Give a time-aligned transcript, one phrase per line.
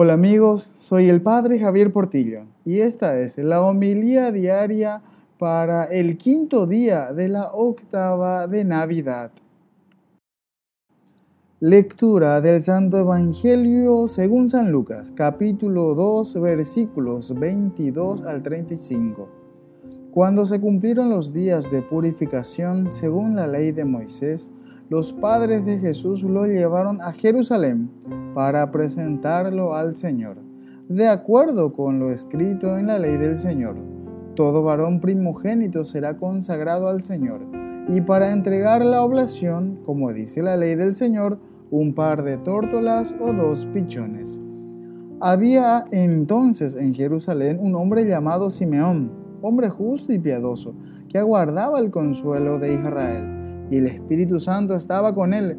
[0.00, 5.02] Hola amigos, soy el Padre Javier Portillo y esta es la homilía diaria
[5.40, 9.32] para el quinto día de la octava de Navidad.
[11.58, 19.28] Lectura del Santo Evangelio según San Lucas, capítulo 2, versículos 22 al 35.
[20.12, 24.52] Cuando se cumplieron los días de purificación según la ley de Moisés,
[24.90, 27.90] los padres de Jesús lo llevaron a Jerusalén
[28.34, 30.36] para presentarlo al Señor,
[30.88, 33.76] de acuerdo con lo escrito en la ley del Señor.
[34.34, 37.40] Todo varón primogénito será consagrado al Señor,
[37.88, 41.38] y para entregar la oblación, como dice la ley del Señor,
[41.70, 44.40] un par de tórtolas o dos pichones.
[45.20, 49.10] Había entonces en Jerusalén un hombre llamado Simeón,
[49.42, 50.74] hombre justo y piadoso,
[51.08, 53.38] que aguardaba el consuelo de Israel
[53.70, 55.58] y el Espíritu Santo estaba con él.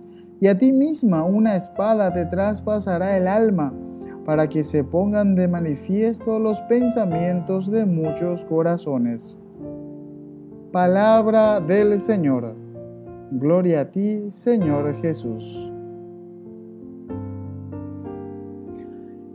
[0.41, 3.71] y a ti misma una espada te traspasará el alma,
[4.25, 9.37] para que se pongan de manifiesto los pensamientos de muchos corazones.
[10.71, 12.55] Palabra del Señor.
[13.31, 15.71] Gloria a ti, Señor Jesús.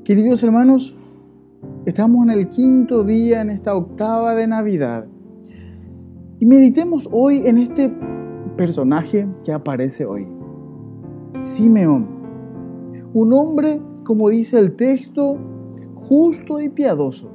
[0.05, 0.97] Queridos hermanos,
[1.85, 5.07] estamos en el quinto día en esta octava de Navidad.
[6.41, 7.93] Y meditemos hoy en este
[8.57, 10.36] personaje que aparece hoy.
[11.47, 12.09] Simeón,
[13.15, 15.39] un hombre, como dice el texto,
[15.95, 17.31] justo y piadoso,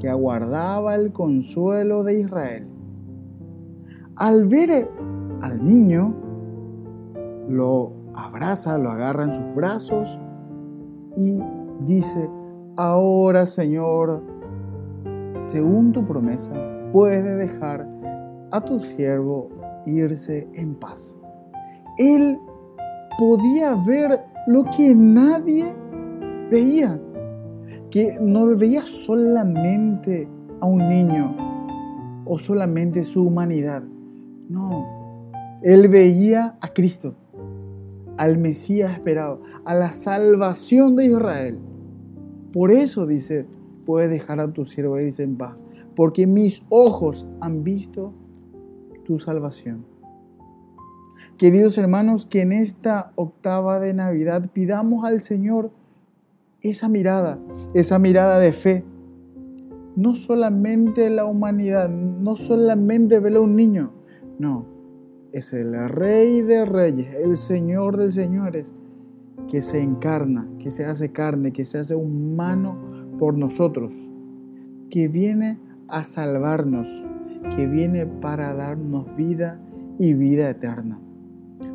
[0.00, 2.66] que aguardaba el consuelo de Israel.
[4.16, 4.88] Al ver
[5.42, 6.14] al niño,
[7.48, 10.18] lo abraza, lo agarra en sus brazos
[11.18, 11.38] y
[11.86, 12.30] dice,
[12.76, 14.22] ahora Señor,
[15.48, 16.54] según tu promesa,
[16.92, 17.86] puede dejar
[18.52, 19.50] a tu siervo
[19.84, 21.14] irse en paz.
[21.98, 22.38] Él
[23.18, 25.72] podía ver lo que nadie
[26.50, 27.00] veía,
[27.90, 30.28] que no veía solamente
[30.60, 31.36] a un niño
[32.24, 33.82] o solamente su humanidad.
[34.48, 34.86] No,
[35.62, 37.14] él veía a Cristo,
[38.16, 41.58] al Mesías esperado, a la salvación de Israel.
[42.52, 43.46] Por eso dice,
[43.84, 45.64] puedes dejar a tu siervo en paz,
[45.96, 48.12] porque mis ojos han visto
[49.04, 49.93] tu salvación.
[51.38, 55.72] Queridos hermanos, que en esta octava de Navidad pidamos al Señor
[56.60, 57.40] esa mirada,
[57.74, 58.84] esa mirada de fe.
[59.96, 63.90] No solamente la humanidad, no solamente ver a un niño,
[64.38, 64.66] no,
[65.32, 68.72] es el Rey de Reyes, el Señor de Señores,
[69.50, 72.78] que se encarna, que se hace carne, que se hace humano
[73.18, 73.92] por nosotros,
[74.88, 75.58] que viene
[75.88, 76.86] a salvarnos,
[77.56, 79.60] que viene para darnos vida
[79.98, 81.00] y vida eterna.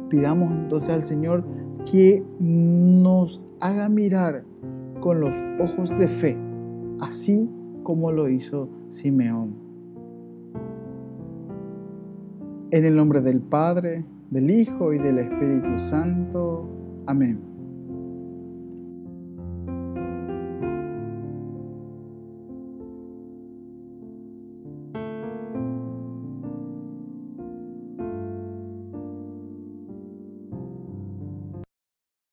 [0.09, 1.43] Pidamos entonces al Señor
[1.89, 4.43] que nos haga mirar
[4.99, 6.37] con los ojos de fe,
[6.99, 7.49] así
[7.83, 9.55] como lo hizo Simeón.
[12.71, 16.67] En el nombre del Padre, del Hijo y del Espíritu Santo.
[17.05, 17.58] Amén.